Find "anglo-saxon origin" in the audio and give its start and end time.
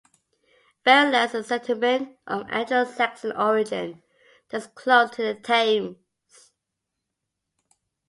2.49-4.01